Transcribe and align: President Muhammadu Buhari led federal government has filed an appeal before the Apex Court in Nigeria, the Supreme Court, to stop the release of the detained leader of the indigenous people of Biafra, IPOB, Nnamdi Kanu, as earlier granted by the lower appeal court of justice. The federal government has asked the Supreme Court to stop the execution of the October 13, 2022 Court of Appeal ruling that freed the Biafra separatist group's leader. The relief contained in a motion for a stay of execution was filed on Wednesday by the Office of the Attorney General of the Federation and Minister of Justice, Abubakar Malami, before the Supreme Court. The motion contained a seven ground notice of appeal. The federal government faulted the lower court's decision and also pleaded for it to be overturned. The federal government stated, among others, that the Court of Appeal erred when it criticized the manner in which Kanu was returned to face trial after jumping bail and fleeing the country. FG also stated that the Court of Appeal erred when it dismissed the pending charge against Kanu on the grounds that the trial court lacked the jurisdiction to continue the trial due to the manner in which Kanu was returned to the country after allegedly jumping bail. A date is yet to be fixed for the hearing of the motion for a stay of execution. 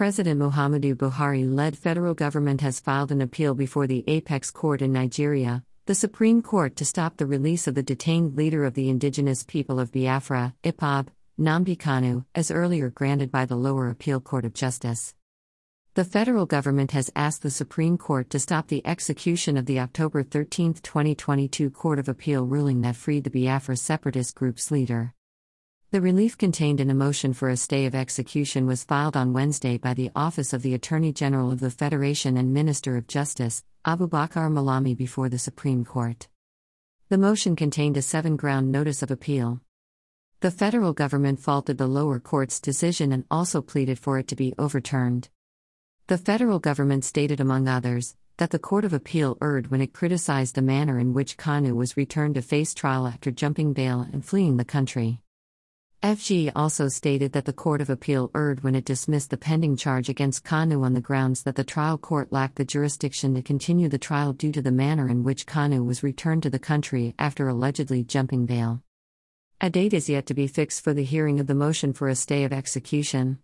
President 0.00 0.40
Muhammadu 0.40 0.94
Buhari 0.94 1.44
led 1.44 1.76
federal 1.76 2.14
government 2.14 2.62
has 2.62 2.80
filed 2.80 3.12
an 3.12 3.20
appeal 3.20 3.52
before 3.54 3.86
the 3.86 4.02
Apex 4.06 4.50
Court 4.50 4.80
in 4.80 4.94
Nigeria, 4.94 5.62
the 5.84 5.94
Supreme 5.94 6.40
Court, 6.40 6.74
to 6.76 6.86
stop 6.86 7.18
the 7.18 7.26
release 7.26 7.66
of 7.66 7.74
the 7.74 7.82
detained 7.82 8.34
leader 8.34 8.64
of 8.64 8.72
the 8.72 8.88
indigenous 8.88 9.44
people 9.44 9.78
of 9.78 9.92
Biafra, 9.92 10.54
IPOB, 10.64 11.08
Nnamdi 11.38 11.76
Kanu, 11.76 12.24
as 12.34 12.50
earlier 12.50 12.88
granted 12.88 13.30
by 13.30 13.44
the 13.44 13.56
lower 13.56 13.90
appeal 13.90 14.20
court 14.20 14.46
of 14.46 14.54
justice. 14.54 15.14
The 15.92 16.04
federal 16.04 16.46
government 16.46 16.92
has 16.92 17.12
asked 17.14 17.42
the 17.42 17.50
Supreme 17.50 17.98
Court 17.98 18.30
to 18.30 18.38
stop 18.38 18.68
the 18.68 18.86
execution 18.86 19.58
of 19.58 19.66
the 19.66 19.80
October 19.80 20.22
13, 20.22 20.72
2022 20.82 21.68
Court 21.68 21.98
of 21.98 22.08
Appeal 22.08 22.46
ruling 22.46 22.80
that 22.80 22.96
freed 22.96 23.24
the 23.24 23.30
Biafra 23.30 23.76
separatist 23.76 24.34
group's 24.34 24.70
leader. 24.70 25.12
The 25.92 26.00
relief 26.00 26.38
contained 26.38 26.78
in 26.78 26.88
a 26.88 26.94
motion 26.94 27.32
for 27.32 27.48
a 27.48 27.56
stay 27.56 27.84
of 27.84 27.96
execution 27.96 28.64
was 28.64 28.84
filed 28.84 29.16
on 29.16 29.32
Wednesday 29.32 29.76
by 29.76 29.92
the 29.92 30.12
Office 30.14 30.52
of 30.52 30.62
the 30.62 30.72
Attorney 30.72 31.12
General 31.12 31.50
of 31.50 31.58
the 31.58 31.68
Federation 31.68 32.36
and 32.36 32.54
Minister 32.54 32.96
of 32.96 33.08
Justice, 33.08 33.64
Abubakar 33.84 34.48
Malami, 34.52 34.96
before 34.96 35.28
the 35.28 35.36
Supreme 35.36 35.84
Court. 35.84 36.28
The 37.08 37.18
motion 37.18 37.56
contained 37.56 37.96
a 37.96 38.02
seven 38.02 38.36
ground 38.36 38.70
notice 38.70 39.02
of 39.02 39.10
appeal. 39.10 39.62
The 40.38 40.52
federal 40.52 40.92
government 40.92 41.40
faulted 41.40 41.76
the 41.76 41.88
lower 41.88 42.20
court's 42.20 42.60
decision 42.60 43.10
and 43.10 43.24
also 43.28 43.60
pleaded 43.60 43.98
for 43.98 44.16
it 44.16 44.28
to 44.28 44.36
be 44.36 44.54
overturned. 44.60 45.28
The 46.06 46.18
federal 46.18 46.60
government 46.60 47.04
stated, 47.04 47.40
among 47.40 47.66
others, 47.66 48.14
that 48.36 48.50
the 48.50 48.60
Court 48.60 48.84
of 48.84 48.92
Appeal 48.92 49.36
erred 49.42 49.72
when 49.72 49.80
it 49.80 49.92
criticized 49.92 50.54
the 50.54 50.62
manner 50.62 51.00
in 51.00 51.14
which 51.14 51.36
Kanu 51.36 51.74
was 51.74 51.96
returned 51.96 52.36
to 52.36 52.42
face 52.42 52.74
trial 52.74 53.08
after 53.08 53.32
jumping 53.32 53.72
bail 53.72 54.06
and 54.12 54.24
fleeing 54.24 54.56
the 54.56 54.64
country. 54.64 55.20
FG 56.02 56.50
also 56.56 56.88
stated 56.88 57.32
that 57.32 57.44
the 57.44 57.52
Court 57.52 57.82
of 57.82 57.90
Appeal 57.90 58.30
erred 58.34 58.64
when 58.64 58.74
it 58.74 58.86
dismissed 58.86 59.28
the 59.28 59.36
pending 59.36 59.76
charge 59.76 60.08
against 60.08 60.44
Kanu 60.44 60.82
on 60.82 60.94
the 60.94 61.00
grounds 61.02 61.42
that 61.42 61.56
the 61.56 61.64
trial 61.64 61.98
court 61.98 62.32
lacked 62.32 62.56
the 62.56 62.64
jurisdiction 62.64 63.34
to 63.34 63.42
continue 63.42 63.86
the 63.86 63.98
trial 63.98 64.32
due 64.32 64.50
to 64.52 64.62
the 64.62 64.72
manner 64.72 65.10
in 65.10 65.24
which 65.24 65.46
Kanu 65.46 65.84
was 65.84 66.02
returned 66.02 66.42
to 66.44 66.48
the 66.48 66.58
country 66.58 67.14
after 67.18 67.48
allegedly 67.48 68.02
jumping 68.02 68.46
bail. 68.46 68.82
A 69.60 69.68
date 69.68 69.92
is 69.92 70.08
yet 70.08 70.24
to 70.26 70.34
be 70.34 70.46
fixed 70.46 70.82
for 70.82 70.94
the 70.94 71.04
hearing 71.04 71.38
of 71.38 71.46
the 71.46 71.54
motion 71.54 71.92
for 71.92 72.08
a 72.08 72.14
stay 72.14 72.44
of 72.44 72.52
execution. 72.52 73.38